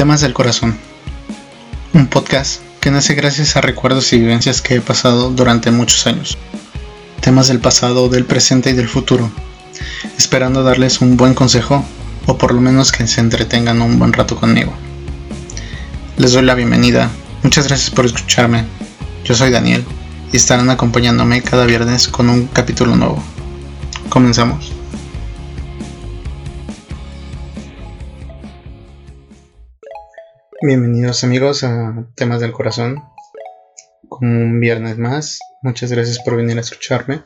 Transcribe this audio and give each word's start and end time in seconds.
Temas 0.00 0.22
del 0.22 0.32
Corazón. 0.32 0.78
Un 1.92 2.06
podcast 2.06 2.62
que 2.80 2.90
nace 2.90 3.12
gracias 3.12 3.54
a 3.54 3.60
recuerdos 3.60 4.14
y 4.14 4.18
vivencias 4.18 4.62
que 4.62 4.76
he 4.76 4.80
pasado 4.80 5.28
durante 5.28 5.70
muchos 5.72 6.06
años. 6.06 6.38
Temas 7.20 7.48
del 7.48 7.58
pasado, 7.60 8.08
del 8.08 8.24
presente 8.24 8.70
y 8.70 8.72
del 8.72 8.88
futuro. 8.88 9.30
Esperando 10.16 10.62
darles 10.62 11.02
un 11.02 11.18
buen 11.18 11.34
consejo 11.34 11.84
o 12.24 12.38
por 12.38 12.54
lo 12.54 12.62
menos 12.62 12.92
que 12.92 13.06
se 13.06 13.20
entretengan 13.20 13.82
un 13.82 13.98
buen 13.98 14.14
rato 14.14 14.36
conmigo. 14.36 14.72
Les 16.16 16.32
doy 16.32 16.44
la 16.46 16.54
bienvenida. 16.54 17.10
Muchas 17.42 17.68
gracias 17.68 17.90
por 17.90 18.06
escucharme. 18.06 18.64
Yo 19.26 19.34
soy 19.34 19.50
Daniel 19.50 19.84
y 20.32 20.36
estarán 20.38 20.70
acompañándome 20.70 21.42
cada 21.42 21.66
viernes 21.66 22.08
con 22.08 22.30
un 22.30 22.46
capítulo 22.46 22.96
nuevo. 22.96 23.22
Comenzamos. 24.08 24.79
Bienvenidos 30.62 31.24
amigos 31.24 31.64
a 31.64 32.06
Temas 32.16 32.42
del 32.42 32.52
Corazón. 32.52 33.02
Como 34.10 34.30
un 34.30 34.60
viernes 34.60 34.98
más, 34.98 35.38
muchas 35.62 35.90
gracias 35.90 36.18
por 36.18 36.36
venir 36.36 36.58
a 36.58 36.60
escucharme. 36.60 37.24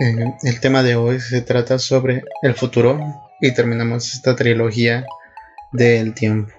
Eh, 0.00 0.32
el 0.44 0.60
tema 0.60 0.82
de 0.82 0.96
hoy 0.96 1.20
se 1.20 1.42
trata 1.42 1.78
sobre 1.78 2.24
el 2.40 2.54
futuro 2.54 2.98
y 3.38 3.52
terminamos 3.52 4.14
esta 4.14 4.34
trilogía 4.34 5.04
del 5.72 6.14
tiempo. 6.14 6.54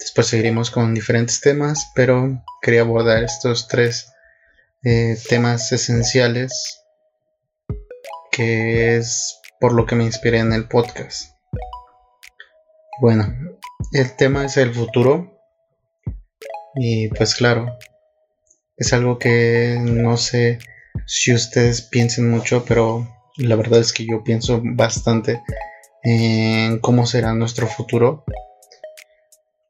Después 0.00 0.26
seguiremos 0.26 0.72
con 0.72 0.92
diferentes 0.92 1.40
temas, 1.40 1.92
pero 1.94 2.42
quería 2.62 2.80
abordar 2.80 3.22
estos 3.22 3.68
tres 3.68 4.12
eh, 4.82 5.16
temas 5.28 5.70
esenciales 5.70 6.82
que 8.32 8.96
es 8.96 9.40
por 9.60 9.74
lo 9.74 9.86
que 9.86 9.94
me 9.94 10.02
inspiré 10.02 10.38
en 10.38 10.54
el 10.54 10.66
podcast. 10.66 11.39
Bueno, 13.00 13.34
el 13.92 14.14
tema 14.14 14.44
es 14.44 14.58
el 14.58 14.74
futuro. 14.74 15.40
Y 16.74 17.08
pues 17.08 17.34
claro, 17.34 17.78
es 18.76 18.92
algo 18.92 19.18
que 19.18 19.78
no 19.80 20.18
sé 20.18 20.58
si 21.06 21.32
ustedes 21.32 21.80
piensen 21.80 22.30
mucho, 22.30 22.64
pero 22.66 23.08
la 23.36 23.56
verdad 23.56 23.80
es 23.80 23.94
que 23.94 24.06
yo 24.06 24.22
pienso 24.22 24.60
bastante 24.62 25.42
en 26.02 26.78
cómo 26.80 27.06
será 27.06 27.32
nuestro 27.32 27.66
futuro. 27.66 28.24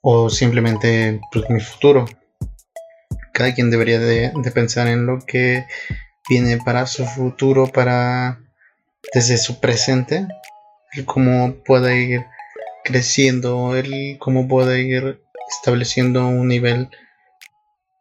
O 0.02 0.28
simplemente 0.28 1.20
pues, 1.30 1.48
mi 1.50 1.60
futuro. 1.60 2.06
Cada 3.32 3.54
quien 3.54 3.70
debería 3.70 4.00
de, 4.00 4.32
pensar 4.52 4.88
en 4.88 5.06
lo 5.06 5.20
que 5.20 5.66
viene 6.28 6.58
para 6.58 6.84
su 6.86 7.06
futuro, 7.06 7.68
para 7.68 8.40
desde 9.14 9.38
su 9.38 9.60
presente, 9.60 10.26
y 10.94 11.04
cómo 11.04 11.54
pueda 11.64 11.94
ir 11.94 12.24
creciendo, 12.84 13.76
él 13.76 14.16
cómo 14.18 14.48
puede 14.48 14.82
ir 14.82 15.22
estableciendo 15.48 16.26
un 16.26 16.48
nivel 16.48 16.88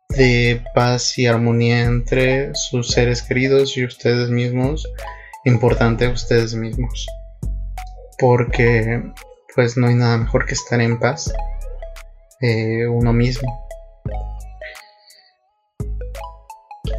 de 0.09 0.63
paz 0.73 1.17
y 1.17 1.27
armonía 1.27 1.83
entre 1.83 2.53
sus 2.55 2.89
seres 2.91 3.21
queridos 3.21 3.77
y 3.77 3.85
ustedes 3.85 4.29
mismos, 4.29 4.87
importante 5.45 6.07
ustedes 6.07 6.55
mismos. 6.55 7.07
Porque 8.17 9.03
pues 9.55 9.77
no 9.77 9.87
hay 9.87 9.95
nada 9.95 10.17
mejor 10.17 10.45
que 10.45 10.53
estar 10.53 10.79
en 10.81 10.99
paz 10.99 11.33
eh, 12.41 12.87
uno 12.87 13.13
mismo. 13.13 13.67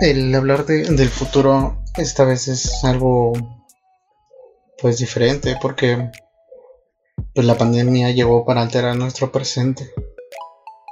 El 0.00 0.34
hablar 0.34 0.64
del 0.64 1.08
futuro 1.08 1.82
esta 1.96 2.24
vez 2.24 2.48
es 2.48 2.84
algo 2.84 3.32
pues 4.80 4.98
diferente 4.98 5.56
porque 5.60 6.10
pues 7.34 7.46
la 7.46 7.56
pandemia 7.56 8.10
llegó 8.10 8.44
para 8.44 8.62
alterar 8.62 8.96
nuestro 8.96 9.30
presente, 9.30 9.90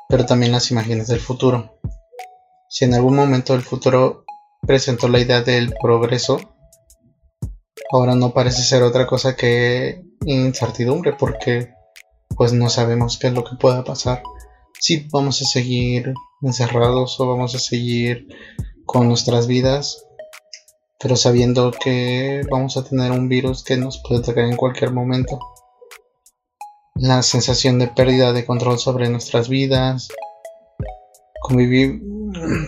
pero 0.08 0.24
también 0.24 0.52
las 0.52 0.70
imágenes 0.70 1.08
del 1.08 1.20
futuro. 1.20 1.78
Si 2.68 2.84
en 2.84 2.94
algún 2.94 3.16
momento 3.16 3.54
el 3.54 3.62
futuro 3.62 4.24
presentó 4.66 5.08
la 5.08 5.20
idea 5.20 5.42
del 5.42 5.74
progreso, 5.80 6.40
ahora 7.90 8.14
no 8.14 8.32
parece 8.32 8.62
ser 8.62 8.82
otra 8.82 9.06
cosa 9.06 9.34
que 9.34 10.02
incertidumbre 10.26 11.14
porque 11.14 11.70
pues 12.36 12.52
no 12.52 12.68
sabemos 12.68 13.18
qué 13.18 13.28
es 13.28 13.32
lo 13.32 13.44
que 13.44 13.56
pueda 13.56 13.82
pasar. 13.84 14.22
Si 14.78 15.08
vamos 15.10 15.42
a 15.42 15.44
seguir 15.44 16.12
encerrados 16.42 17.18
o 17.18 17.26
vamos 17.26 17.54
a 17.56 17.58
seguir 17.58 18.28
con 18.84 19.08
nuestras 19.08 19.48
vidas, 19.48 20.04
pero 21.00 21.16
sabiendo 21.16 21.72
que 21.72 22.42
vamos 22.48 22.76
a 22.76 22.84
tener 22.84 23.10
un 23.10 23.28
virus 23.28 23.64
que 23.64 23.76
nos 23.76 24.00
puede 24.06 24.20
atacar 24.20 24.44
en 24.44 24.56
cualquier 24.56 24.92
momento 24.92 25.40
la 26.98 27.22
sensación 27.22 27.78
de 27.78 27.86
pérdida 27.86 28.32
de 28.32 28.44
control 28.44 28.78
sobre 28.78 29.08
nuestras 29.08 29.48
vidas, 29.48 30.08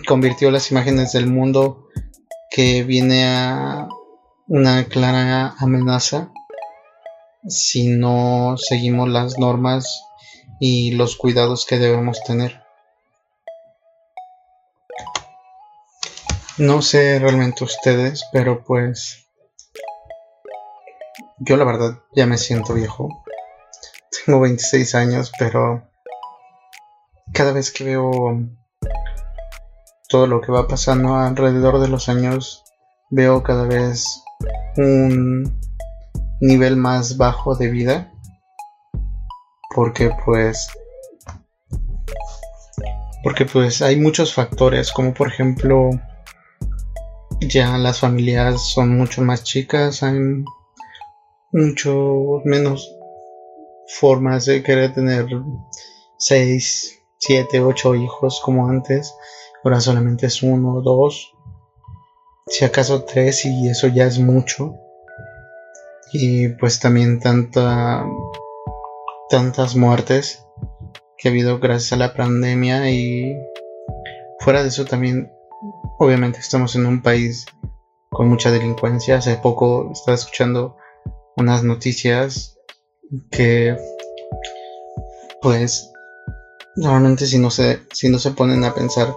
convirtió 0.07 0.51
las 0.51 0.71
imágenes 0.71 1.11
del 1.11 1.27
mundo 1.27 1.87
que 2.49 2.83
viene 2.83 3.25
a 3.25 3.89
una 4.47 4.85
clara 4.85 5.55
amenaza 5.59 6.31
si 7.47 7.87
no 7.87 8.55
seguimos 8.57 9.09
las 9.09 9.37
normas 9.37 10.03
y 10.59 10.91
los 10.91 11.15
cuidados 11.17 11.65
que 11.65 11.77
debemos 11.77 12.23
tener. 12.23 12.61
No 16.57 16.81
sé 16.81 17.19
realmente 17.19 17.63
ustedes, 17.63 18.25
pero 18.31 18.63
pues 18.63 19.25
yo 21.39 21.57
la 21.57 21.65
verdad 21.65 21.99
ya 22.15 22.27
me 22.27 22.37
siento 22.37 22.75
viejo 22.75 23.23
tengo 24.11 24.41
26 24.41 24.95
años, 24.95 25.31
pero 25.39 25.87
cada 27.33 27.53
vez 27.53 27.71
que 27.71 27.83
veo 27.83 28.11
todo 30.09 30.27
lo 30.27 30.41
que 30.41 30.51
va 30.51 30.67
pasando 30.67 31.15
alrededor 31.15 31.79
de 31.79 31.87
los 31.87 32.09
años, 32.09 32.63
veo 33.09 33.43
cada 33.43 33.65
vez 33.65 34.05
un 34.77 35.59
nivel 36.41 36.75
más 36.75 37.17
bajo 37.17 37.55
de 37.55 37.69
vida. 37.69 38.11
Porque 39.73 40.11
pues... 40.25 40.69
Porque 43.23 43.45
pues 43.45 43.81
hay 43.81 43.97
muchos 43.97 44.33
factores, 44.33 44.91
como 44.91 45.13
por 45.13 45.27
ejemplo, 45.27 45.91
ya 47.39 47.77
las 47.77 47.99
familias 47.99 48.67
son 48.71 48.97
mucho 48.97 49.21
más 49.21 49.43
chicas, 49.43 50.01
hay 50.01 50.43
mucho 51.51 52.41
menos 52.45 52.91
formas 53.99 54.45
de 54.45 54.63
querer 54.63 54.93
tener 54.93 55.27
6, 56.17 57.03
7, 57.17 57.61
8 57.61 57.95
hijos 57.95 58.41
como 58.43 58.67
antes. 58.67 59.13
Ahora 59.63 59.79
solamente 59.79 60.27
es 60.27 60.41
uno 60.41 60.81
dos. 60.81 61.33
Si 62.47 62.65
acaso 62.65 63.03
tres 63.03 63.45
y 63.45 63.69
eso 63.69 63.87
ya 63.87 64.05
es 64.05 64.19
mucho. 64.19 64.75
Y 66.13 66.49
pues 66.49 66.79
también 66.79 67.19
tanta, 67.19 68.05
tantas 69.29 69.75
muertes 69.75 70.45
que 71.17 71.29
ha 71.29 71.31
habido 71.31 71.59
gracias 71.59 71.93
a 71.93 71.97
la 71.97 72.13
pandemia 72.13 72.89
y 72.89 73.37
fuera 74.39 74.63
de 74.63 74.69
eso 74.69 74.85
también 74.85 75.31
obviamente 75.99 76.39
estamos 76.39 76.75
en 76.75 76.87
un 76.87 77.01
país 77.01 77.45
con 78.09 78.27
mucha 78.27 78.51
delincuencia. 78.51 79.17
Hace 79.17 79.35
poco 79.35 79.91
estaba 79.91 80.15
escuchando 80.15 80.75
unas 81.37 81.63
noticias 81.63 82.57
que 83.29 83.77
pues 85.41 85.91
normalmente 86.75 87.25
si 87.25 87.37
no 87.37 87.49
se 87.51 87.79
si 87.91 88.09
no 88.09 88.19
se 88.19 88.31
ponen 88.31 88.63
a 88.63 88.73
pensar 88.73 89.13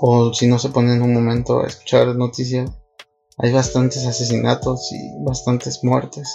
o 0.00 0.32
si 0.32 0.46
no 0.46 0.58
se 0.58 0.70
ponen 0.70 0.96
en 0.96 1.02
un 1.02 1.14
momento 1.14 1.60
a 1.60 1.66
escuchar 1.66 2.14
noticias 2.16 2.70
hay 3.38 3.52
bastantes 3.52 4.04
asesinatos 4.06 4.90
y 4.92 5.24
bastantes 5.24 5.84
muertes 5.84 6.28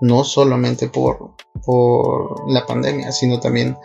no 0.00 0.24
solamente 0.24 0.88
por 0.88 1.34
por 1.64 2.50
la 2.50 2.64
pandemia 2.66 3.12
sino 3.12 3.40
también 3.40 3.76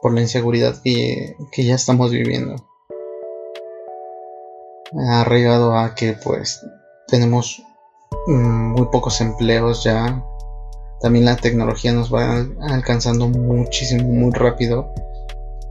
por 0.00 0.14
la 0.14 0.22
inseguridad 0.22 0.80
que, 0.82 1.36
que 1.52 1.64
ya 1.64 1.74
estamos 1.74 2.10
viviendo. 2.10 2.56
Ha 4.92 5.22
a 5.22 5.94
que 5.94 6.14
pues 6.14 6.60
tenemos 7.06 7.62
mm, 8.26 8.72
muy 8.72 8.86
pocos 8.86 9.20
empleos 9.20 9.84
ya 9.84 10.24
también 11.00 11.24
la 11.24 11.36
tecnología 11.36 11.92
nos 11.92 12.12
va 12.12 12.46
alcanzando 12.60 13.28
muchísimo, 13.28 14.08
muy 14.08 14.32
rápido. 14.32 14.92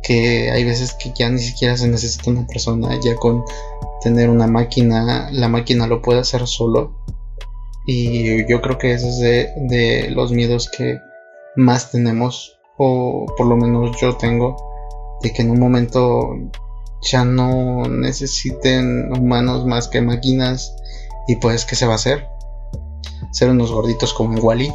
Que 0.02 0.50
hay 0.50 0.64
veces 0.64 0.94
que 0.94 1.12
ya 1.16 1.30
ni 1.30 1.40
siquiera 1.40 1.78
se 1.78 1.88
necesita 1.88 2.32
una 2.32 2.48
persona, 2.48 3.00
ya 3.02 3.16
con 3.16 3.44
tener 4.02 4.30
una 4.30 4.48
máquina, 4.48 5.30
la 5.32 5.48
máquina 5.48 5.88
lo 5.88 6.02
puede 6.02 6.22
hacer 6.22 6.48
solo. 6.48 6.96
Y 7.86 8.48
yo 8.48 8.62
creo 8.62 8.78
que 8.78 8.94
ese 8.94 9.10
es 9.10 9.20
de, 9.70 10.10
los 10.12 10.32
miedos 10.32 10.70
que 10.76 11.00
más 11.56 11.92
tenemos, 11.92 12.58
o 12.78 13.26
por 13.38 13.48
lo 13.48 13.56
menos 13.56 13.98
yo 14.02 14.16
tengo, 14.16 14.56
de 15.22 15.32
que 15.32 15.42
en 15.42 15.52
un 15.52 15.60
momento 15.60 16.30
ya 17.02 17.24
no 17.24 17.84
necesiten 17.88 19.12
humanos 19.14 19.66
más 19.66 19.88
que 19.88 20.02
máquinas 20.02 20.76
y 21.28 21.36
pues 21.38 21.66
qué 21.66 21.76
se 21.76 21.86
va 21.86 21.94
a 21.94 21.96
hacer 21.96 22.28
ser 23.32 23.50
unos 23.50 23.72
gorditos 23.72 24.14
como 24.14 24.36
en 24.36 24.44
Wally 24.44 24.74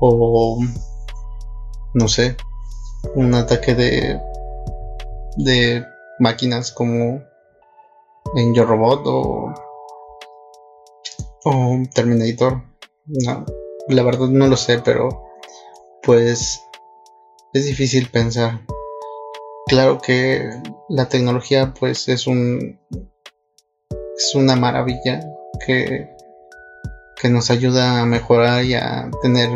o, 0.00 0.58
no 1.94 2.08
sé, 2.08 2.36
un 3.14 3.34
ataque 3.34 3.74
de, 3.74 4.20
de 5.36 5.84
máquinas 6.18 6.72
como 6.72 7.22
en 8.34 8.54
Yo 8.54 8.64
Robot 8.64 9.02
o, 9.06 9.54
o 11.44 11.82
Terminator. 11.94 12.62
No, 13.06 13.44
la 13.88 14.02
verdad 14.02 14.28
no 14.28 14.46
lo 14.46 14.56
sé, 14.56 14.78
pero 14.78 15.08
pues 16.02 16.62
es 17.52 17.64
difícil 17.64 18.08
pensar. 18.10 18.60
Claro 19.66 20.00
que 20.00 20.50
la 20.88 21.08
tecnología 21.08 21.72
pues 21.78 22.08
es 22.08 22.26
un 22.26 22.80
es 24.16 24.34
una 24.34 24.54
maravilla 24.54 25.20
que, 25.64 26.10
que 27.20 27.28
nos 27.30 27.50
ayuda 27.50 28.02
a 28.02 28.06
mejorar 28.06 28.64
y 28.64 28.74
a 28.74 29.10
tener 29.22 29.48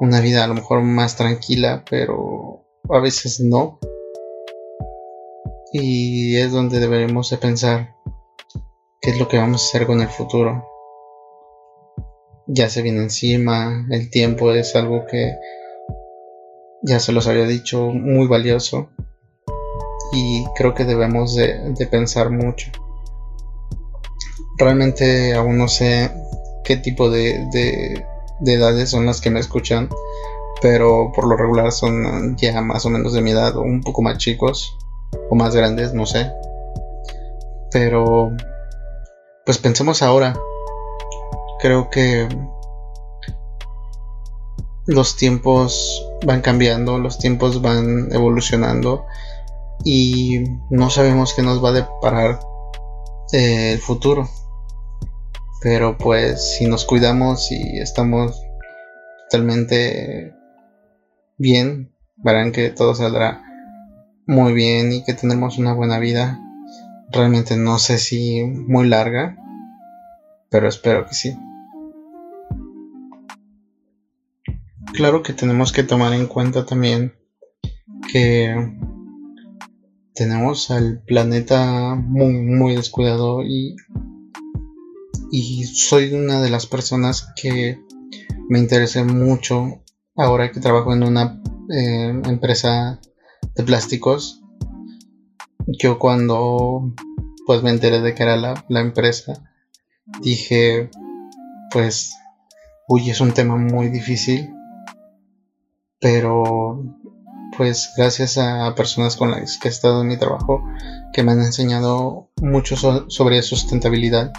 una 0.00 0.20
vida 0.20 0.44
a 0.44 0.46
lo 0.46 0.54
mejor 0.54 0.82
más 0.82 1.16
tranquila, 1.16 1.84
pero 1.88 2.64
a 2.88 3.00
veces 3.00 3.40
no. 3.40 3.78
Y 5.72 6.36
es 6.36 6.52
donde 6.52 6.80
deberemos 6.80 7.30
de 7.30 7.38
pensar 7.38 7.94
qué 9.00 9.10
es 9.10 9.18
lo 9.18 9.28
que 9.28 9.38
vamos 9.38 9.62
a 9.62 9.66
hacer 9.66 9.86
con 9.86 10.00
el 10.00 10.08
futuro. 10.08 10.64
Ya 12.46 12.70
se 12.70 12.82
viene 12.82 13.02
encima, 13.02 13.86
el 13.90 14.10
tiempo 14.10 14.52
es 14.52 14.74
algo 14.74 15.04
que 15.06 15.36
ya 16.82 17.00
se 17.00 17.12
los 17.12 17.26
había 17.26 17.44
dicho, 17.44 17.90
muy 17.92 18.26
valioso. 18.26 18.88
Y 20.12 20.44
creo 20.56 20.74
que 20.74 20.84
debemos 20.84 21.34
de, 21.34 21.86
pensar 21.90 22.30
mucho. 22.30 22.70
Realmente 24.56 25.34
aún 25.34 25.58
no 25.58 25.68
sé 25.68 26.10
qué 26.64 26.76
tipo 26.76 27.10
de, 27.10 27.46
de, 27.52 28.06
de 28.40 28.54
edades 28.54 28.90
son 28.90 29.06
las 29.06 29.20
que 29.20 29.30
me 29.30 29.40
escuchan, 29.40 29.88
pero 30.60 31.12
por 31.14 31.26
lo 31.26 31.36
regular 31.36 31.72
son 31.72 32.36
ya 32.36 32.60
más 32.60 32.84
o 32.86 32.90
menos 32.90 33.12
de 33.12 33.22
mi 33.22 33.30
edad 33.30 33.56
un 33.56 33.82
poco 33.82 34.02
más 34.02 34.18
chicos 34.18 34.76
o 35.30 35.34
más 35.34 35.54
grandes, 35.54 35.94
no 35.94 36.06
sé. 36.06 36.30
Pero 37.70 38.32
pues 39.44 39.58
pensemos 39.58 40.02
ahora. 40.02 40.38
Creo 41.60 41.90
que 41.90 42.28
los 44.86 45.16
tiempos 45.16 46.06
van 46.24 46.40
cambiando, 46.40 46.98
los 46.98 47.18
tiempos 47.18 47.60
van 47.60 48.12
evolucionando 48.12 49.06
y 49.84 50.44
no 50.70 50.90
sabemos 50.90 51.34
qué 51.34 51.42
nos 51.42 51.62
va 51.62 51.70
a 51.70 51.72
deparar 51.72 52.40
eh, 53.32 53.72
el 53.72 53.80
futuro. 53.80 54.28
Pero 55.60 55.98
pues 55.98 56.56
si 56.56 56.66
nos 56.66 56.84
cuidamos 56.84 57.50
y 57.50 57.78
estamos 57.78 58.40
totalmente 59.24 60.34
bien, 61.36 61.92
verán 62.16 62.52
que 62.52 62.70
todo 62.70 62.94
saldrá 62.94 63.42
muy 64.26 64.52
bien 64.52 64.92
y 64.92 65.04
que 65.04 65.14
tenemos 65.14 65.58
una 65.58 65.72
buena 65.72 65.98
vida. 65.98 66.40
Realmente 67.10 67.56
no 67.56 67.78
sé 67.78 67.98
si 67.98 68.44
muy 68.44 68.86
larga, 68.86 69.36
pero 70.50 70.68
espero 70.68 71.06
que 71.06 71.14
sí. 71.14 71.36
Claro 74.92 75.22
que 75.22 75.32
tenemos 75.32 75.72
que 75.72 75.82
tomar 75.82 76.12
en 76.12 76.26
cuenta 76.26 76.66
también 76.66 77.14
que 78.12 78.54
tenemos 80.14 80.70
al 80.70 81.02
planeta 81.02 81.94
muy 81.94 82.32
muy 82.32 82.74
descuidado 82.74 83.42
y 83.42 83.76
y 85.30 85.64
soy 85.64 86.14
una 86.14 86.40
de 86.40 86.50
las 86.50 86.66
personas 86.66 87.28
que 87.40 87.80
me 88.48 88.58
interesa 88.58 89.04
mucho 89.04 89.82
ahora 90.16 90.50
que 90.50 90.60
trabajo 90.60 90.92
en 90.92 91.02
una 91.02 91.40
eh, 91.70 92.22
empresa 92.26 93.00
de 93.54 93.62
plásticos. 93.62 94.42
Yo 95.66 95.98
cuando 95.98 96.94
pues 97.46 97.62
me 97.62 97.70
enteré 97.70 98.00
de 98.00 98.14
que 98.14 98.22
era 98.22 98.36
la, 98.36 98.64
la 98.68 98.80
empresa, 98.80 99.42
dije 100.22 100.90
pues, 101.70 102.14
uy, 102.88 103.10
es 103.10 103.20
un 103.20 103.32
tema 103.32 103.56
muy 103.56 103.88
difícil, 103.88 104.50
pero 106.00 106.82
pues 107.56 107.92
gracias 107.96 108.38
a 108.38 108.74
personas 108.74 109.16
con 109.16 109.30
las 109.30 109.58
que 109.58 109.68
he 109.68 109.70
estado 109.70 110.02
en 110.02 110.08
mi 110.08 110.16
trabajo 110.16 110.64
que 111.12 111.22
me 111.22 111.32
han 111.32 111.40
enseñado 111.40 112.30
mucho 112.40 112.76
sobre 113.08 113.42
sustentabilidad 113.42 114.32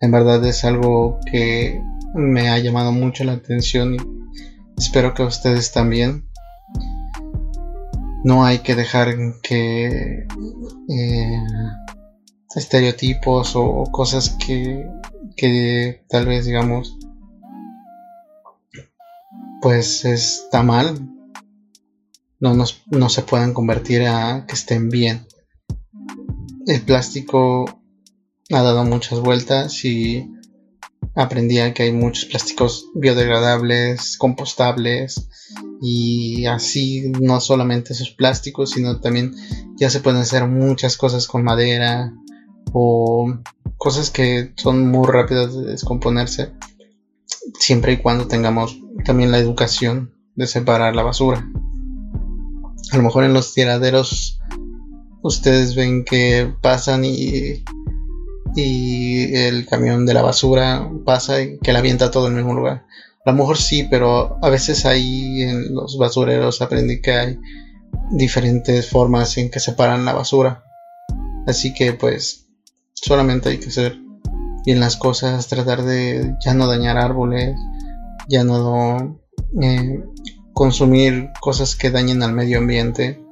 en 0.00 0.10
verdad 0.10 0.44
es 0.44 0.64
algo 0.64 1.18
que 1.30 1.80
me 2.14 2.48
ha 2.48 2.58
llamado 2.58 2.92
mucho 2.92 3.24
la 3.24 3.32
atención 3.32 3.94
y 3.94 3.98
espero 4.76 5.14
que 5.14 5.22
ustedes 5.22 5.72
también. 5.72 6.24
No 8.24 8.44
hay 8.44 8.58
que 8.58 8.74
dejar 8.74 9.16
que 9.42 10.26
eh, 10.88 11.42
estereotipos 12.54 13.52
o 13.54 13.84
cosas 13.90 14.30
que, 14.30 14.86
que 15.36 16.04
tal 16.08 16.26
vez 16.26 16.46
digamos 16.46 16.96
pues 19.60 20.04
está 20.04 20.62
mal 20.62 21.08
no, 22.40 22.54
no 22.54 23.08
se 23.08 23.22
puedan 23.22 23.52
convertir 23.52 24.06
a 24.06 24.46
que 24.46 24.54
estén 24.54 24.88
bien 24.88 25.26
el 26.66 26.82
plástico 26.82 27.77
ha 28.50 28.62
dado 28.62 28.84
muchas 28.84 29.20
vueltas 29.20 29.84
y 29.84 30.30
aprendí 31.14 31.56
que 31.74 31.84
hay 31.84 31.92
muchos 31.92 32.24
plásticos 32.26 32.86
biodegradables, 32.94 34.16
compostables 34.16 35.28
y 35.82 36.46
así 36.46 37.12
no 37.20 37.40
solamente 37.40 37.92
esos 37.92 38.10
plásticos, 38.10 38.70
sino 38.70 39.00
también 39.00 39.34
ya 39.76 39.90
se 39.90 40.00
pueden 40.00 40.20
hacer 40.20 40.46
muchas 40.46 40.96
cosas 40.96 41.26
con 41.26 41.44
madera 41.44 42.12
o 42.72 43.32
cosas 43.76 44.10
que 44.10 44.52
son 44.56 44.90
muy 44.90 45.06
rápidas 45.06 45.54
de 45.54 45.66
descomponerse 45.66 46.52
siempre 47.58 47.92
y 47.92 47.96
cuando 47.98 48.26
tengamos 48.28 48.78
también 49.04 49.30
la 49.30 49.38
educación 49.38 50.14
de 50.34 50.46
separar 50.46 50.94
la 50.94 51.02
basura. 51.02 51.46
A 52.92 52.96
lo 52.96 53.02
mejor 53.02 53.24
en 53.24 53.34
los 53.34 53.52
tiraderos 53.52 54.40
ustedes 55.22 55.74
ven 55.74 56.04
que 56.04 56.52
pasan 56.62 57.04
y 57.04 57.64
y 58.60 59.36
el 59.36 59.66
camión 59.66 60.04
de 60.04 60.14
la 60.14 60.22
basura 60.22 60.90
pasa 61.04 61.40
y 61.40 61.58
que 61.58 61.72
la 61.72 61.78
avienta 61.78 62.10
todo 62.10 62.26
en 62.26 62.32
el 62.32 62.38
mismo 62.38 62.58
lugar. 62.58 62.86
A 63.24 63.30
lo 63.30 63.36
mejor 63.36 63.56
sí, 63.56 63.86
pero 63.88 64.36
a 64.42 64.50
veces 64.50 64.84
ahí 64.84 65.42
en 65.42 65.72
los 65.74 65.96
basureros 65.96 66.60
aprendí 66.60 67.00
que 67.00 67.12
hay 67.12 67.38
diferentes 68.10 68.88
formas 68.88 69.38
en 69.38 69.48
que 69.50 69.60
separan 69.60 70.04
la 70.04 70.12
basura. 70.12 70.64
Así 71.46 71.72
que 71.72 71.92
pues 71.92 72.48
solamente 72.94 73.50
hay 73.50 73.58
que 73.58 73.68
hacer 73.68 73.96
bien 74.64 74.80
las 74.80 74.96
cosas, 74.96 75.46
tratar 75.46 75.84
de 75.84 76.34
ya 76.44 76.52
no 76.52 76.66
dañar 76.66 76.98
árboles, 76.98 77.56
ya 78.28 78.42
no 78.42 79.20
eh, 79.62 80.02
consumir 80.52 81.28
cosas 81.40 81.76
que 81.76 81.92
dañen 81.92 82.24
al 82.24 82.32
medio 82.32 82.58
ambiente 82.58 83.22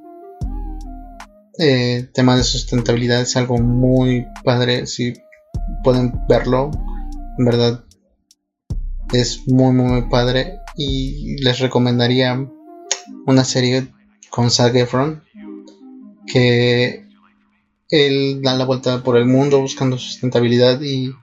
eh, 1.59 2.09
tema 2.13 2.35
de 2.35 2.43
sustentabilidad 2.43 3.21
es 3.21 3.35
algo 3.35 3.57
muy 3.57 4.25
padre. 4.43 4.87
Si 4.87 5.13
pueden 5.83 6.13
verlo, 6.27 6.71
en 7.37 7.45
verdad 7.45 7.83
es 9.13 9.47
muy, 9.47 9.73
muy 9.73 10.03
padre. 10.09 10.59
Y 10.75 11.41
les 11.41 11.59
recomendaría 11.59 12.47
una 13.25 13.43
serie 13.43 13.87
con 14.29 14.51
Zac 14.51 14.75
Efron 14.75 15.23
que 16.27 17.07
él 17.89 18.41
da 18.43 18.53
la 18.55 18.65
vuelta 18.65 19.01
por 19.01 19.17
el 19.17 19.25
mundo 19.25 19.61
buscando 19.61 19.97
sustentabilidad 19.97 20.81
y 20.81 21.13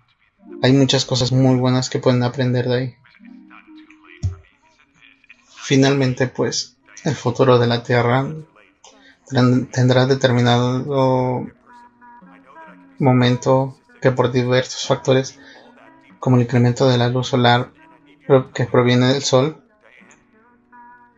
hay 0.63 0.73
muchas 0.73 1.05
cosas 1.05 1.31
muy 1.31 1.57
buenas 1.57 1.91
que 1.91 1.99
pueden 1.99 2.23
aprender 2.23 2.67
de 2.69 2.75
ahí. 2.75 2.95
Finalmente, 5.57 6.27
pues, 6.27 6.77
el 7.05 7.15
futuro 7.15 7.59
de 7.59 7.67
la 7.67 7.83
Tierra 7.83 8.27
tendrá 9.73 10.07
determinado 10.07 11.47
momento 12.99 13.77
que 14.01 14.11
por 14.11 14.33
diversos 14.33 14.87
factores 14.87 15.39
como 16.19 16.37
el 16.37 16.43
incremento 16.43 16.89
de 16.89 16.99
la 16.99 17.09
luz 17.09 17.29
solar 17.29 17.73
que 18.55 18.65
proviene 18.65 19.13
del 19.13 19.23
sol 19.23 19.63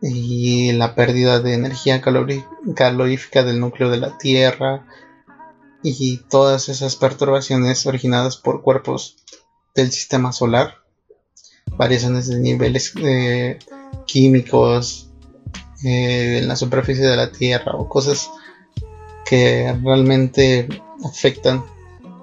y 0.01 0.71
la 0.73 0.95
pérdida 0.95 1.39
de 1.39 1.53
energía 1.53 2.01
calorífica 2.01 3.43
del 3.43 3.59
núcleo 3.59 3.89
de 3.89 3.97
la 3.97 4.17
Tierra 4.17 4.85
y 5.83 6.17
todas 6.29 6.69
esas 6.69 6.95
perturbaciones 6.95 7.85
originadas 7.85 8.37
por 8.37 8.61
cuerpos 8.61 9.17
del 9.75 9.91
sistema 9.91 10.31
solar, 10.31 10.75
variaciones 11.77 12.27
de 12.27 12.39
niveles 12.39 12.93
eh, 12.97 13.59
químicos, 14.05 15.06
eh, 15.83 16.39
en 16.39 16.47
la 16.47 16.55
superficie 16.55 17.05
de 17.05 17.17
la 17.17 17.31
Tierra 17.31 17.73
o 17.75 17.87
cosas 17.87 18.31
que 19.25 19.75
realmente 19.83 20.67
afectan 21.03 21.63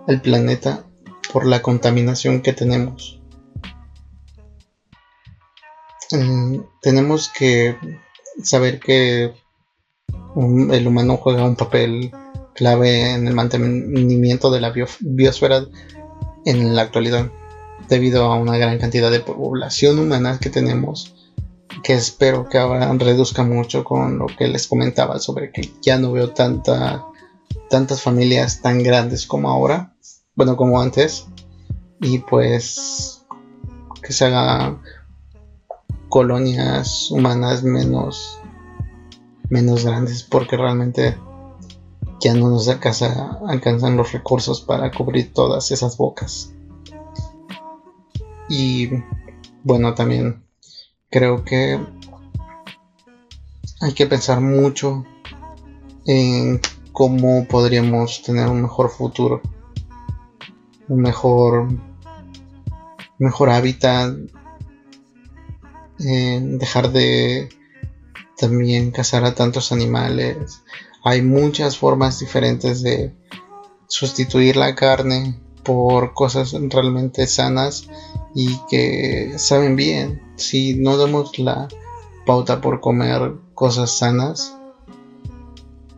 al 0.08 0.20
planeta 0.20 0.84
por 1.32 1.46
la 1.46 1.62
contaminación 1.62 2.42
que 2.42 2.52
tenemos. 2.52 3.20
Mm, 6.10 6.58
tenemos 6.80 7.28
que 7.28 7.76
saber 8.42 8.80
que 8.80 9.32
el 10.36 10.86
humano 10.86 11.16
juega 11.16 11.44
un 11.44 11.56
papel 11.56 12.12
clave 12.54 13.12
en 13.12 13.26
el 13.26 13.34
mantenimiento 13.34 14.50
de 14.50 14.60
la 14.60 14.72
biosfera 15.00 15.66
en 16.44 16.74
la 16.74 16.82
actualidad, 16.82 17.30
debido 17.88 18.24
a 18.24 18.36
una 18.36 18.56
gran 18.58 18.78
cantidad 18.78 19.10
de 19.10 19.20
población 19.20 19.98
humana 19.98 20.38
que 20.40 20.50
tenemos, 20.50 21.14
que 21.82 21.94
espero 21.94 22.48
que 22.48 22.58
ahora 22.58 22.92
reduzca 22.92 23.42
mucho 23.42 23.84
con 23.84 24.18
lo 24.18 24.26
que 24.26 24.48
les 24.48 24.66
comentaba 24.66 25.18
sobre 25.18 25.50
que 25.52 25.70
ya 25.82 25.98
no 25.98 26.12
veo 26.12 26.30
tanta, 26.30 27.04
tantas 27.68 28.02
familias 28.02 28.60
tan 28.62 28.82
grandes 28.82 29.26
como 29.26 29.48
ahora, 29.48 29.94
bueno, 30.34 30.56
como 30.56 30.80
antes, 30.80 31.26
y 32.00 32.18
pues 32.18 33.24
que 34.02 34.12
se 34.12 34.26
haga 34.26 34.80
colonias 36.08 37.10
humanas 37.10 37.62
menos 37.62 38.38
menos 39.50 39.84
grandes 39.84 40.22
porque 40.22 40.56
realmente 40.56 41.16
ya 42.20 42.34
no 42.34 42.48
nos 42.50 42.68
alcanza, 42.68 43.38
alcanzan 43.46 43.96
los 43.96 44.12
recursos 44.12 44.60
para 44.60 44.90
cubrir 44.90 45.32
todas 45.32 45.70
esas 45.70 45.96
bocas. 45.96 46.52
Y 48.48 48.88
bueno, 49.62 49.94
también 49.94 50.43
creo 51.14 51.44
que 51.44 51.78
hay 53.80 53.92
que 53.92 54.06
pensar 54.06 54.40
mucho 54.40 55.06
en 56.06 56.60
cómo 56.90 57.46
podríamos 57.46 58.20
tener 58.24 58.48
un 58.48 58.62
mejor 58.62 58.90
futuro, 58.90 59.40
un 60.88 61.00
mejor, 61.00 61.68
mejor 63.20 63.50
hábitat, 63.50 64.16
dejar 65.98 66.90
de 66.90 67.48
también 68.36 68.90
cazar 68.90 69.24
a 69.24 69.36
tantos 69.36 69.70
animales. 69.70 70.64
Hay 71.04 71.22
muchas 71.22 71.78
formas 71.78 72.18
diferentes 72.18 72.82
de 72.82 73.14
sustituir 73.86 74.56
la 74.56 74.74
carne 74.74 75.40
por 75.62 76.12
cosas 76.12 76.56
realmente 76.70 77.28
sanas 77.28 77.88
y 78.34 78.58
que 78.68 79.34
saben 79.38 79.76
bien. 79.76 80.20
Si 80.36 80.74
no 80.74 80.96
damos 80.96 81.38
la 81.38 81.68
pauta 82.26 82.60
por 82.60 82.80
comer 82.80 83.34
cosas 83.54 83.96
sanas, 83.96 84.56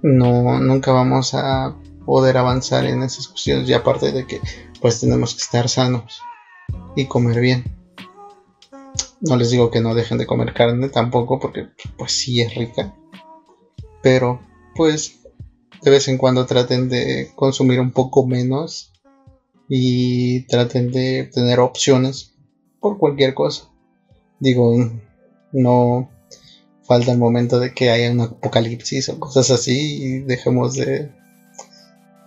no 0.02 0.60
nunca 0.60 0.92
vamos 0.92 1.34
a 1.34 1.74
poder 2.04 2.36
avanzar 2.36 2.84
en 2.84 3.02
esas 3.02 3.28
cuestiones 3.28 3.68
y 3.68 3.72
aparte 3.72 4.12
de 4.12 4.26
que 4.26 4.40
pues 4.80 5.00
tenemos 5.00 5.34
que 5.34 5.42
estar 5.42 5.68
sanos 5.68 6.20
y 6.94 7.06
comer 7.06 7.40
bien. 7.40 7.64
No 9.20 9.36
les 9.36 9.50
digo 9.50 9.70
que 9.70 9.80
no 9.80 9.94
dejen 9.94 10.18
de 10.18 10.26
comer 10.26 10.52
carne 10.52 10.88
tampoco, 10.90 11.40
porque 11.40 11.68
pues 11.96 12.12
sí 12.12 12.42
es 12.42 12.54
rica. 12.54 12.94
Pero 14.02 14.40
pues 14.74 15.20
de 15.82 15.90
vez 15.90 16.06
en 16.08 16.18
cuando 16.18 16.46
traten 16.46 16.88
de 16.88 17.32
consumir 17.34 17.80
un 17.80 17.92
poco 17.92 18.26
menos 18.26 18.92
y 19.68 20.42
traten 20.46 20.92
de 20.92 21.30
tener 21.32 21.60
opciones 21.60 22.34
por 22.80 22.98
cualquier 22.98 23.34
cosa. 23.34 23.70
Digo, 24.38 24.74
no 25.52 26.10
falta 26.82 27.12
el 27.12 27.18
momento 27.18 27.58
de 27.58 27.74
que 27.74 27.90
haya 27.90 28.12
un 28.12 28.20
apocalipsis 28.20 29.08
o 29.08 29.18
cosas 29.18 29.50
así 29.50 30.02
y 30.02 30.18
dejemos 30.20 30.74
de 30.74 31.10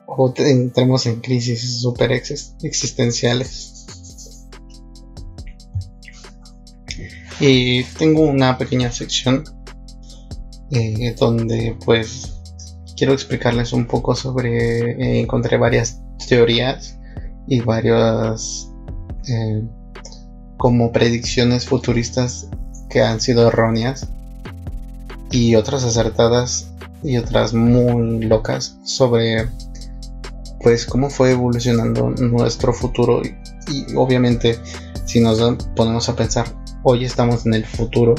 o 0.06 0.34
entremos 0.38 1.06
en 1.06 1.22
crisis 1.22 1.82
super 1.82 2.12
existenciales. 2.12 3.76
Y 7.40 7.84
tengo 7.98 8.24
una 8.24 8.58
pequeña 8.58 8.92
sección 8.92 9.46
eh, 10.72 11.16
donde 11.18 11.78
pues 11.86 12.34
quiero 12.98 13.14
explicarles 13.14 13.72
un 13.72 13.88
poco 13.88 14.14
sobre, 14.14 14.92
eh, 14.92 15.20
encontré 15.22 15.58
varias 15.58 16.02
teorías 16.28 16.99
y 17.50 17.60
varias 17.62 18.72
eh, 19.28 19.64
como 20.58 20.92
predicciones 20.92 21.66
futuristas 21.66 22.48
que 22.90 23.02
han 23.02 23.20
sido 23.20 23.48
erróneas 23.48 24.08
y 25.32 25.56
otras 25.56 25.84
acertadas 25.84 26.72
y 27.04 27.18
otras 27.18 27.54
muy 27.54 28.22
locas 28.22 28.78
sobre 28.84 29.50
pues 30.62 30.86
cómo 30.86 31.10
fue 31.10 31.32
evolucionando 31.32 32.10
nuestro 32.10 32.74
futuro 32.74 33.22
y, 33.24 33.36
y 33.72 33.96
obviamente 33.96 34.60
si 35.06 35.22
nos 35.22 35.40
ponemos 35.76 36.10
a 36.10 36.16
pensar 36.16 36.46
hoy 36.84 37.06
estamos 37.06 37.46
en 37.46 37.54
el 37.56 37.66
futuro 37.66 38.16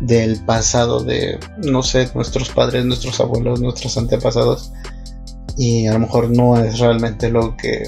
del 0.00 0.38
pasado 0.44 1.02
de, 1.02 1.38
no 1.58 1.82
sé, 1.82 2.08
nuestros 2.14 2.50
padres, 2.50 2.84
nuestros 2.84 3.20
abuelos, 3.20 3.60
nuestros 3.60 3.96
antepasados. 3.96 4.72
Y 5.56 5.86
a 5.86 5.94
lo 5.94 6.00
mejor 6.00 6.30
no 6.30 6.56
es 6.56 6.78
realmente 6.78 7.30
lo 7.30 7.56
que 7.56 7.82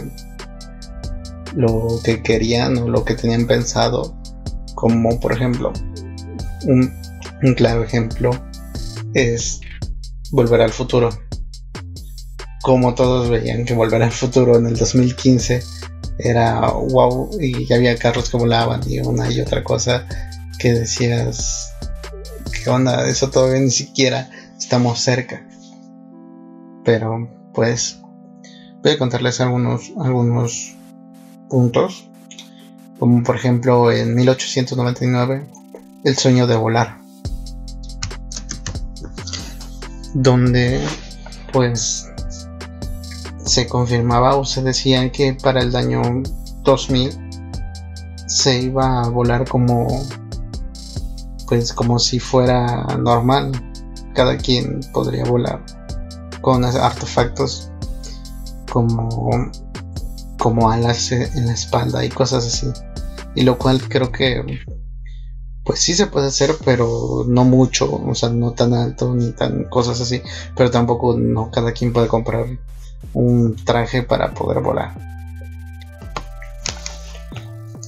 lo 1.54 2.00
que 2.02 2.22
querían 2.22 2.78
o 2.78 2.88
lo 2.88 3.04
que 3.04 3.14
tenían 3.14 3.46
pensado. 3.46 4.16
Como 4.74 5.20
por 5.20 5.32
ejemplo, 5.32 5.72
un, 6.66 6.92
claro 7.56 7.84
ejemplo 7.84 8.30
es 9.14 9.60
volver 10.30 10.60
al 10.62 10.72
futuro. 10.72 11.10
Como 12.62 12.94
todos 12.94 13.30
veían 13.30 13.64
que 13.64 13.74
volver 13.74 14.02
al 14.02 14.12
futuro 14.12 14.58
en 14.58 14.66
el 14.66 14.76
2015 14.76 15.62
era 16.18 16.68
wow 16.70 17.30
y 17.40 17.66
ya 17.66 17.76
había 17.76 17.96
carros 17.96 18.28
que 18.28 18.36
volaban 18.36 18.82
y 18.86 19.00
una 19.00 19.30
y 19.30 19.40
otra 19.40 19.64
cosa 19.64 20.06
que 20.58 20.74
decías, 20.74 21.72
¿qué 22.52 22.68
onda? 22.68 23.08
Eso 23.08 23.30
todavía 23.30 23.60
ni 23.60 23.70
siquiera 23.70 24.30
estamos 24.58 25.00
cerca. 25.00 25.46
Pero 26.84 27.28
pues 27.54 27.98
voy 28.82 28.92
a 28.92 28.98
contarles 28.98 29.40
algunos, 29.40 29.92
algunos 29.98 30.76
puntos. 31.50 32.08
Como 32.98 33.22
por 33.22 33.36
ejemplo 33.36 33.92
en 33.92 34.14
1899, 34.14 35.46
El 36.04 36.16
sueño 36.16 36.46
de 36.46 36.56
volar. 36.56 36.96
Donde 40.14 40.82
pues 41.52 42.10
se 43.44 43.66
confirmaba 43.66 44.36
o 44.36 44.44
se 44.44 44.62
decía 44.62 45.10
que 45.12 45.34
para 45.34 45.60
el 45.60 45.74
año 45.76 46.00
2000 46.62 47.10
se 48.26 48.60
iba 48.62 49.02
a 49.02 49.08
volar 49.08 49.48
como 49.48 49.88
pues 51.48 51.72
como 51.72 51.98
si 51.98 52.20
fuera 52.20 52.84
normal 52.96 53.50
cada 54.14 54.36
quien 54.36 54.80
podría 54.92 55.24
volar 55.24 55.64
con 56.40 56.64
artefactos 56.64 57.72
como 58.70 59.50
como 60.40 60.72
alas 60.72 61.12
en 61.12 61.46
la 61.46 61.52
espalda 61.52 62.04
y 62.04 62.08
cosas 62.08 62.44
así. 62.46 62.66
Y 63.36 63.42
lo 63.42 63.58
cual 63.58 63.80
creo 63.88 64.10
que 64.10 64.42
pues 65.62 65.78
sí 65.80 65.94
se 65.94 66.06
puede 66.06 66.28
hacer 66.28 66.56
pero 66.64 67.26
no 67.28 67.44
mucho 67.44 67.92
o 67.92 68.14
sea 68.14 68.30
no 68.30 68.52
tan 68.52 68.72
alto 68.72 69.14
ni 69.14 69.32
tan 69.32 69.64
cosas 69.64 70.00
así. 70.00 70.22
Pero 70.56 70.70
tampoco 70.70 71.14
no 71.16 71.50
cada 71.50 71.72
quien 71.72 71.92
puede 71.92 72.08
comprar 72.08 72.46
un 73.12 73.54
traje 73.64 74.02
para 74.02 74.32
poder 74.32 74.62
volar. 74.62 74.94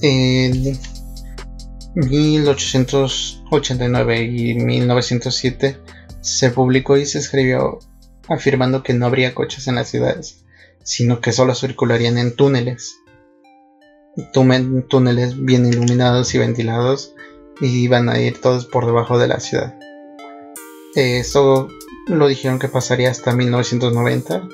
En 0.01 0.77
1889 1.95 4.23
y 4.23 4.53
1907 4.53 5.79
se 6.21 6.51
publicó 6.51 6.97
y 6.97 7.07
se 7.07 7.17
escribió 7.19 7.79
afirmando 8.29 8.83
que 8.83 8.93
no 8.93 9.07
habría 9.07 9.33
coches 9.33 9.67
en 9.67 9.75
las 9.75 9.89
ciudades, 9.89 10.42
sino 10.83 11.21
que 11.21 11.31
solo 11.31 11.55
circularían 11.55 12.17
en 12.17 12.35
túneles. 12.35 13.01
Túneles 14.33 15.43
bien 15.43 15.65
iluminados 15.65 16.33
y 16.35 16.37
ventilados 16.37 17.13
y 17.61 17.83
iban 17.83 18.09
a 18.09 18.19
ir 18.19 18.39
todos 18.39 18.65
por 18.65 18.85
debajo 18.85 19.17
de 19.17 19.27
la 19.27 19.39
ciudad. 19.39 19.75
Eso 20.95 21.67
lo 22.07 22.27
dijeron 22.27 22.59
que 22.59 22.67
pasaría 22.67 23.09
hasta 23.09 23.33
1990 23.33 24.47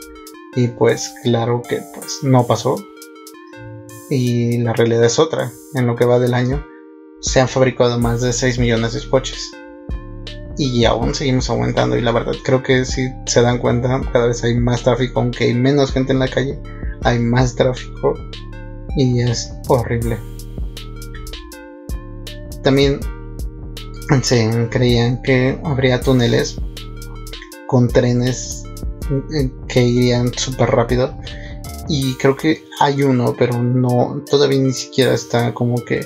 y 0.56 0.68
pues 0.70 1.14
claro 1.24 1.62
que 1.68 1.82
pues 1.94 2.20
no 2.24 2.48
pasó. 2.48 2.76
Y 4.10 4.58
la 4.60 4.74
realidad 4.74 5.04
es 5.04 5.20
otra. 5.20 5.52
En 5.76 5.86
lo 5.86 5.96
que 5.96 6.06
va 6.06 6.20
del 6.20 6.34
año 6.34 6.66
se 7.22 7.42
han 7.42 7.50
fabricado 7.50 8.00
más 8.00 8.22
de 8.22 8.34
6 8.34 8.60
millones 8.60 8.94
de 8.94 9.08
coches. 9.10 9.52
Y 10.60 10.84
aún 10.84 11.16
seguimos 11.16 11.50
aumentando 11.50 11.96
y 11.96 12.02
la 12.02 12.12
verdad 12.12 12.34
creo 12.44 12.62
que 12.62 12.84
si 12.84 13.08
se 13.26 13.42
dan 13.42 13.60
cuenta 13.60 14.02
cada 14.12 14.28
vez 14.28 14.44
hay 14.44 14.56
más 14.56 14.84
tráfico, 14.84 15.22
aunque 15.22 15.46
hay 15.46 15.54
menos 15.54 15.94
gente 15.94 16.12
en 16.12 16.20
la 16.20 16.28
calle, 16.28 16.60
hay 17.04 17.18
más 17.18 17.56
tráfico 17.56 18.14
y 18.98 19.22
es 19.22 19.54
horrible. 19.70 20.18
También 22.62 23.00
se 24.22 24.68
creían 24.70 25.22
que 25.22 25.58
habría 25.64 26.02
túneles 26.02 26.60
con 27.68 27.88
trenes 27.88 28.66
que 29.70 29.82
irían 29.82 30.34
súper 30.34 30.72
rápido. 30.72 31.18
Y 31.88 32.16
creo 32.16 32.36
que 32.36 32.66
hay 32.82 33.02
uno, 33.04 33.34
pero 33.40 33.64
no, 33.64 34.26
todavía 34.30 34.60
ni 34.60 34.74
siquiera 34.74 35.14
está 35.14 35.54
como 35.54 35.76
que 35.86 36.02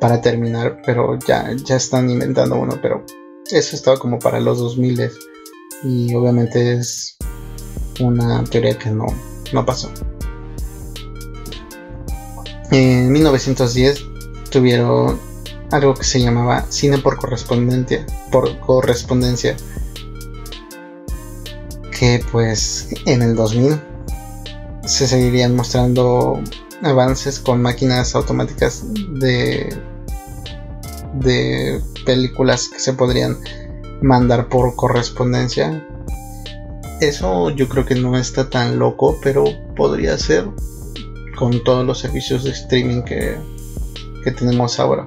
para 0.00 0.20
terminar, 0.20 0.82
pero 0.84 1.16
ya, 1.28 1.52
ya 1.64 1.76
están 1.76 2.10
inventando 2.10 2.56
uno, 2.56 2.76
pero 2.82 3.04
eso 3.50 3.76
estaba 3.76 3.98
como 3.98 4.18
para 4.18 4.40
los 4.40 4.58
2000 4.58 5.10
y 5.84 6.14
obviamente 6.14 6.74
es 6.74 7.16
una 8.00 8.44
teoría 8.44 8.78
que 8.78 8.90
no, 8.90 9.06
no 9.52 9.64
pasó. 9.64 9.90
En 12.70 13.10
1910 13.10 14.04
tuvieron 14.50 15.18
algo 15.70 15.94
que 15.94 16.04
se 16.04 16.20
llamaba 16.20 16.66
cine 16.68 16.98
por 16.98 17.16
correspondencia, 17.16 18.04
por 18.30 18.58
correspondencia, 18.60 19.56
que 21.98 22.22
pues 22.30 22.88
en 23.06 23.22
el 23.22 23.34
2000 23.34 23.80
se 24.84 25.06
seguirían 25.06 25.56
mostrando 25.56 26.40
avances 26.82 27.38
con 27.38 27.60
máquinas 27.60 28.14
automáticas 28.14 28.84
de 29.20 29.76
de 31.20 31.80
películas 32.04 32.68
que 32.68 32.80
se 32.80 32.92
podrían 32.92 33.38
mandar 34.02 34.48
por 34.48 34.74
correspondencia. 34.76 35.86
Eso 37.00 37.50
yo 37.50 37.68
creo 37.68 37.84
que 37.84 37.94
no 37.94 38.16
está 38.16 38.50
tan 38.50 38.78
loco, 38.78 39.18
pero 39.22 39.44
podría 39.76 40.18
ser 40.18 40.46
con 41.36 41.62
todos 41.62 41.86
los 41.86 41.98
servicios 41.98 42.44
de 42.44 42.50
streaming 42.50 43.02
que, 43.02 43.36
que 44.24 44.32
tenemos 44.32 44.80
ahora. 44.80 45.06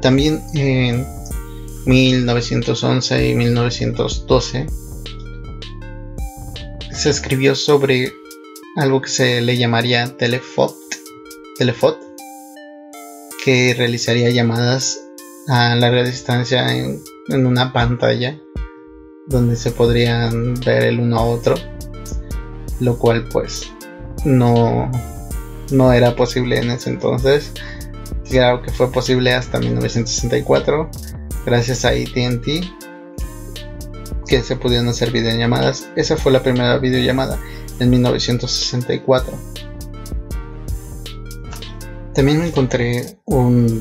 También 0.00 0.42
en 0.54 1.06
1911 1.86 3.28
y 3.28 3.34
1912 3.34 4.66
se 6.92 7.10
escribió 7.10 7.54
sobre 7.54 8.12
algo 8.76 9.00
que 9.00 9.08
se 9.08 9.40
le 9.40 9.56
llamaría 9.56 10.16
telefot, 10.16 10.76
telefot 11.56 12.07
que 13.48 13.72
realizaría 13.72 14.28
llamadas 14.28 15.00
a 15.48 15.74
larga 15.74 16.04
distancia 16.04 16.70
en, 16.76 17.00
una 17.46 17.72
pantalla 17.72 18.38
donde 19.26 19.56
se 19.56 19.70
podrían 19.70 20.52
ver 20.66 20.82
el 20.82 21.00
uno 21.00 21.16
a 21.18 21.22
otro, 21.22 21.54
lo 22.80 22.98
cual 22.98 23.26
pues 23.32 23.72
no, 24.26 24.92
no 25.70 25.92
era 25.94 26.14
posible 26.14 26.58
en 26.58 26.72
ese 26.72 26.90
entonces. 26.90 27.54
Claro 28.28 28.60
que 28.60 28.70
fue 28.70 28.92
posible 28.92 29.32
hasta 29.32 29.58
1964, 29.58 30.90
gracias 31.46 31.86
a 31.86 31.88
ATT, 31.88 32.46
que 34.26 34.42
se 34.42 34.56
pudieron 34.56 34.88
hacer 34.88 35.10
videollamadas. 35.10 35.88
Esa 35.96 36.18
fue 36.18 36.32
la 36.32 36.42
primera 36.42 36.76
videollamada 36.76 37.38
en 37.80 37.88
1964. 37.88 39.32
También 42.18 42.40
me 42.40 42.48
encontré 42.48 43.16
un, 43.26 43.80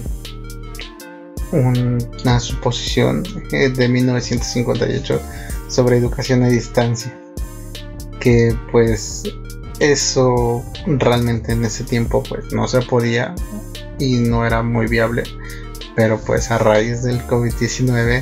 una 1.51 2.39
suposición 2.39 3.24
eh, 3.51 3.70
de 3.70 3.88
1958 3.88 5.20
sobre 5.67 5.98
educación 5.98 6.44
a 6.44 6.48
distancia. 6.48 7.20
Que 8.20 8.56
pues 8.72 9.24
eso 9.79 10.63
realmente 10.86 11.53
en 11.53 11.65
ese 11.65 11.84
tiempo 11.84 12.22
pues 12.29 12.53
no 12.53 12.67
se 12.67 12.82
podía 12.84 13.34
y 13.98 14.17
no 14.17 14.46
era 14.46 14.62
muy 14.62 14.86
viable. 14.86 15.24
Pero 15.96 16.20
pues 16.20 16.51
a 16.51 16.60
raíz 16.60 17.01
del 17.01 17.25
COVID-19 17.25 18.22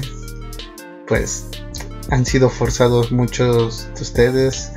pues 1.10 1.48
han 2.10 2.26
sido 2.26 2.50
forzados 2.50 3.12
muchos 3.12 3.90
de 3.94 4.02
ustedes 4.02 4.72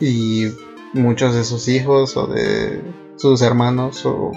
y 0.00 0.46
muchos 0.94 1.34
de 1.34 1.44
sus 1.44 1.68
hijos 1.68 2.16
o 2.16 2.28
de 2.28 2.80
sus 3.22 3.40
hermanos 3.42 4.04
o 4.04 4.32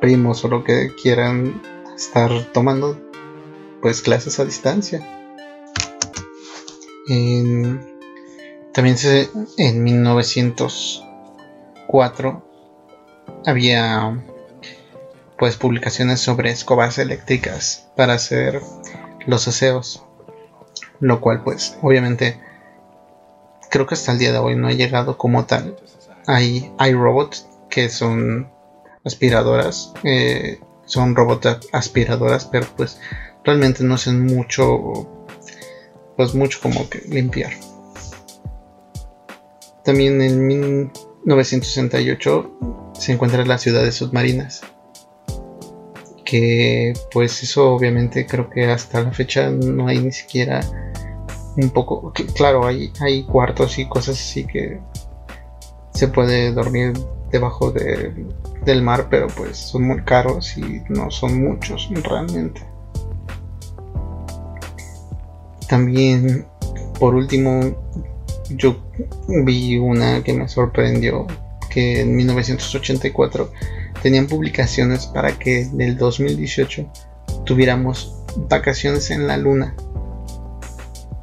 primos 0.00 0.44
o 0.44 0.48
lo 0.48 0.62
que 0.62 0.94
quieran 0.94 1.60
estar 1.96 2.30
tomando 2.52 2.96
pues 3.82 4.00
clases 4.00 4.38
a 4.38 4.44
distancia. 4.44 5.04
también 8.72 8.96
se, 8.96 9.28
en 9.58 9.82
1904 9.82 12.46
había 13.44 14.22
pues 15.36 15.56
publicaciones 15.56 16.20
sobre 16.20 16.52
escobas 16.52 16.98
eléctricas 16.98 17.88
para 17.96 18.12
hacer 18.12 18.62
los 19.26 19.48
aseos, 19.48 20.04
lo 21.00 21.20
cual 21.20 21.42
pues 21.42 21.76
obviamente 21.82 22.40
creo 23.68 23.88
que 23.88 23.94
hasta 23.94 24.12
el 24.12 24.20
día 24.20 24.30
de 24.30 24.38
hoy 24.38 24.54
no 24.54 24.68
ha 24.68 24.72
llegado 24.72 25.18
como 25.18 25.46
tal. 25.46 25.74
Hay, 26.28 26.72
hay 26.78 26.94
robots 26.94 27.49
que 27.70 27.88
son 27.88 28.50
aspiradoras, 29.04 29.92
eh, 30.04 30.60
son 30.84 31.14
robots 31.14 31.68
aspiradoras, 31.72 32.46
pero 32.46 32.66
pues 32.76 33.00
realmente 33.44 33.84
no 33.84 33.94
hacen 33.94 34.26
mucho, 34.26 35.08
pues 36.16 36.34
mucho 36.34 36.58
como 36.60 36.90
que 36.90 37.02
limpiar. 37.08 37.52
También 39.84 40.20
en 40.20 40.44
1968 40.46 42.92
se 42.94 43.12
encuentran 43.12 43.46
las 43.48 43.62
ciudades 43.62 43.94
submarinas. 43.94 44.62
Que 46.24 46.92
pues 47.10 47.42
eso 47.42 47.72
obviamente 47.72 48.26
creo 48.26 48.50
que 48.50 48.66
hasta 48.66 49.02
la 49.02 49.12
fecha 49.12 49.50
no 49.50 49.88
hay 49.88 49.98
ni 49.98 50.12
siquiera 50.12 50.60
un 51.56 51.70
poco... 51.70 52.12
Claro, 52.36 52.66
hay, 52.66 52.92
hay 53.00 53.24
cuartos 53.24 53.78
y 53.78 53.88
cosas 53.88 54.20
así 54.20 54.46
que 54.46 54.78
se 55.92 56.08
puede 56.08 56.52
dormir 56.52 56.92
debajo 57.30 57.72
del 57.72 58.82
mar, 58.82 59.08
pero 59.10 59.28
pues 59.28 59.56
son 59.56 59.84
muy 59.84 60.02
caros 60.02 60.56
y 60.56 60.82
no 60.88 61.10
son 61.10 61.42
muchos 61.42 61.88
realmente. 62.02 62.62
También, 65.68 66.46
por 66.98 67.14
último, 67.14 67.60
yo 68.50 68.76
vi 69.28 69.78
una 69.78 70.22
que 70.22 70.32
me 70.32 70.48
sorprendió, 70.48 71.26
que 71.70 72.00
en 72.00 72.16
1984 72.16 73.52
tenían 74.02 74.26
publicaciones 74.26 75.06
para 75.06 75.38
que 75.38 75.62
en 75.62 75.80
el 75.80 75.96
2018 75.96 76.90
tuviéramos 77.44 78.16
vacaciones 78.48 79.10
en 79.10 79.26
la 79.26 79.36
luna. 79.36 79.74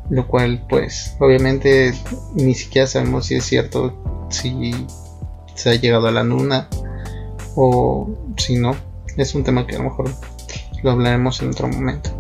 Lo 0.10 0.26
cual 0.28 0.66
pues 0.70 1.16
obviamente 1.20 1.94
ni 2.34 2.56
siquiera 2.56 2.88
sabemos 2.88 3.26
si 3.26 3.36
es 3.36 3.44
cierto, 3.44 4.28
si 4.30 4.74
se 5.58 5.72
ha 5.72 5.76
llegado 5.76 6.08
a 6.08 6.12
la 6.12 6.24
luna 6.24 6.70
o 7.56 8.10
si 8.38 8.58
no. 8.58 8.76
Es 9.18 9.34
un 9.36 9.44
tema 9.44 9.66
que 9.66 9.76
a 9.76 9.80
lo 9.80 9.86
mejor 9.86 10.12
lo 10.84 10.92
hablaremos 10.92 11.42
en 11.42 11.50
otro 11.50 11.68
momento. 11.68 12.12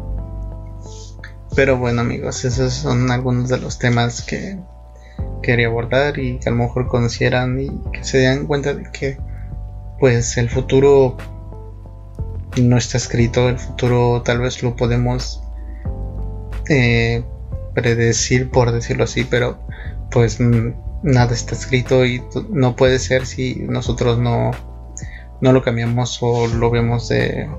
Pero 1.55 1.77
bueno 1.77 2.01
amigos, 2.01 2.43
esos 2.43 2.73
son 2.73 3.09
algunos 3.11 3.49
de 3.49 3.59
los 3.59 3.79
temas 3.79 4.21
que 4.21 4.59
quería 5.41 5.67
abordar 5.67 6.19
y 6.19 6.39
que 6.39 6.49
a 6.49 6.51
lo 6.51 6.57
mejor 6.57 6.87
conocieran 6.87 7.59
y 7.59 7.69
que 7.91 8.03
se 8.03 8.19
den 8.19 8.47
cuenta 8.47 8.73
de 8.73 8.91
que 8.91 9.17
pues 9.99 10.37
el 10.37 10.49
futuro 10.49 11.17
no 12.61 12.77
está 12.77 12.97
escrito, 12.97 13.49
el 13.49 13.59
futuro 13.59 14.21
tal 14.23 14.39
vez 14.39 14.61
lo 14.63 14.75
podemos 14.75 15.43
eh, 16.69 17.23
predecir 17.73 18.49
por 18.49 18.71
decirlo 18.71 19.03
así, 19.03 19.23
pero 19.23 19.59
pues 20.11 20.39
nada 21.03 21.33
está 21.33 21.53
escrito 21.53 22.05
y 22.05 22.23
no 22.49 22.75
puede 22.75 22.99
ser 22.99 23.25
si 23.25 23.55
nosotros 23.55 24.17
no, 24.19 24.51
no 25.41 25.51
lo 25.51 25.61
cambiamos 25.61 26.19
o 26.21 26.47
lo 26.47 26.69
vemos 26.69 27.07
de, 27.09 27.49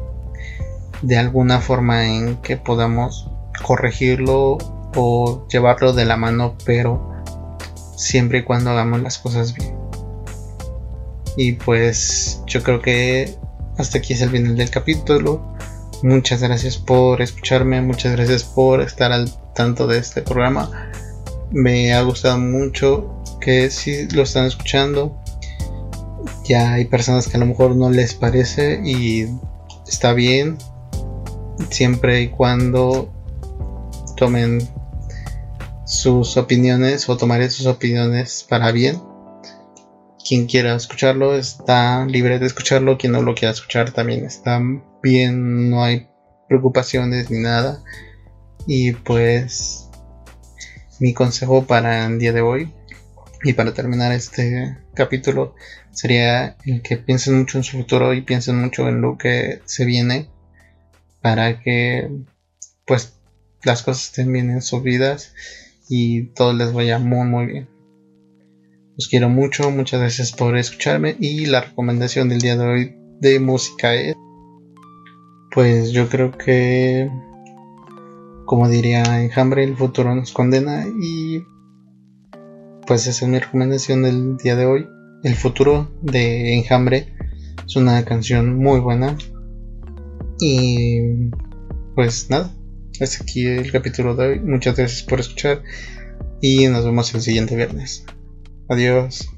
de 1.03 1.17
alguna 1.17 1.61
forma 1.61 2.07
en 2.07 2.37
que 2.37 2.57
podamos 2.57 3.31
corregirlo 3.63 4.59
o 4.95 5.47
llevarlo 5.49 5.93
de 5.93 6.05
la 6.05 6.17
mano, 6.17 6.57
pero 6.65 7.13
siempre 7.97 8.39
y 8.39 8.45
cuando 8.45 8.71
hagamos 8.71 9.03
las 9.03 9.19
cosas 9.19 9.55
bien. 9.55 9.75
Y 11.37 11.53
pues 11.53 12.43
yo 12.47 12.63
creo 12.63 12.81
que 12.81 13.37
hasta 13.77 13.99
aquí 13.99 14.13
es 14.13 14.23
el 14.23 14.31
final 14.31 14.57
del 14.57 14.71
capítulo. 14.71 15.55
Muchas 16.03 16.43
gracias 16.43 16.79
por 16.79 17.23
escucharme, 17.23 17.81
muchas 17.81 18.13
gracias 18.13 18.45
por 18.45 18.81
estar 18.81 19.13
al 19.13 19.31
tanto 19.55 19.87
de 19.87 19.99
este 19.99 20.23
programa. 20.23 20.91
Me 21.51 21.93
ha 21.93 22.03
gustado 22.03 22.39
mucho 22.39 23.18
si 23.71 24.09
lo 24.09 24.23
están 24.23 24.47
escuchando. 24.47 25.17
Ya 26.45 26.75
hay 26.75 26.85
personas 26.85 27.29
que 27.29 27.37
a 27.37 27.41
lo 27.41 27.47
mejor 27.47 27.77
no 27.77 27.91
les 27.91 28.15
parece 28.15 28.81
y 28.85 29.27
está 29.87 30.13
bien. 30.13 30.59
Siempre 31.71 32.23
y 32.23 32.29
cuando 32.29 33.13
tomen 34.17 34.61
sus 35.85 36.37
opiniones 36.37 37.09
o 37.09 37.17
tomaré 37.17 37.51
sus 37.51 37.67
opiniones 37.67 38.45
para 38.49 38.71
bien. 38.71 39.01
Quien 40.27 40.47
quiera 40.47 40.75
escucharlo 40.75 41.35
está 41.35 42.05
libre 42.05 42.39
de 42.39 42.47
escucharlo. 42.47 42.99
Quien 42.99 43.13
no 43.13 43.23
lo 43.23 43.35
quiera 43.35 43.53
escuchar 43.53 43.93
también 43.93 44.27
está 44.27 44.61
bien. 45.03 45.71
No 45.71 45.83
hay 45.83 46.09
preocupaciones 46.49 47.31
ni 47.31 47.39
nada. 47.39 47.83
Y 48.67 48.93
pues 48.93 49.89
mi 51.01 51.15
consejo 51.15 51.65
para 51.65 52.05
el 52.05 52.19
día 52.19 52.33
de 52.33 52.43
hoy 52.43 52.73
y 53.43 53.53
para 53.53 53.73
terminar 53.73 54.13
este 54.13 54.77
capítulo 54.95 55.55
sería 55.91 56.57
que 56.83 56.97
piensen 56.97 57.39
mucho 57.39 57.59
en 57.59 57.65
su 57.65 57.79
futuro 57.79 58.13
y 58.15 58.23
piensen 58.23 58.61
mucho 58.61 58.89
en 58.89 59.01
lo 59.01 59.17
que 59.17 59.61
se 59.65 59.85
viene. 59.85 60.29
para 61.21 61.61
que 61.61 62.11
pues 62.87 63.19
las 63.65 63.83
cosas 63.83 64.07
estén 64.07 64.33
bien 64.33 64.51
en 64.51 64.63
sus 64.63 64.83
vidas 64.83 65.35
y 65.89 66.27
todo 66.35 66.53
les 66.53 66.73
vaya 66.73 66.99
muy 66.99 67.27
muy 67.27 67.47
bien. 67.47 67.69
Los 68.97 69.09
quiero 69.09 69.29
mucho, 69.29 69.71
muchas 69.71 70.01
gracias 70.01 70.33
por 70.33 70.57
escucharme 70.57 71.17
y 71.19 71.47
la 71.47 71.61
recomendación 71.61 72.29
del 72.29 72.41
día 72.41 72.57
de 72.57 72.67
hoy 72.67 72.97
de 73.21 73.41
música 73.41 73.95
es 73.95 74.15
pues 75.53 75.91
yo 75.93 76.09
creo 76.09 76.31
que 76.33 77.11
como 78.47 78.69
diría 78.69 79.03
Enjambre 79.23 79.65
el 79.65 79.77
futuro 79.77 80.15
nos 80.15 80.33
condena 80.33 80.87
y 81.01 81.43
pues 82.89 83.07
esa 83.07 83.27
es 83.27 83.31
mi 83.31 83.39
recomendación 83.39 84.03
del 84.03 84.39
día 84.39 84.57
de 84.57 84.65
hoy. 84.65 84.89
El 85.23 85.35
futuro 85.35 85.93
de 86.01 86.55
Enjambre 86.55 87.13
es 87.67 87.77
una 87.77 88.03
canción 88.07 88.57
muy 88.57 88.81
buena 88.81 89.15
y 90.41 91.29
pues 91.95 92.31
nada, 92.31 92.51
es 92.99 93.21
aquí 93.21 93.45
el 93.45 93.71
capítulo 93.71 94.17
de 94.17 94.27
hoy. 94.27 94.41
Muchas 94.41 94.75
gracias 94.75 95.03
por 95.03 95.21
escuchar 95.21 95.63
y 96.41 96.67
nos 96.69 96.87
vemos 96.87 97.15
el 97.15 97.21
siguiente 97.21 97.57
viernes. 97.57 98.07
Adiós. 98.71 99.38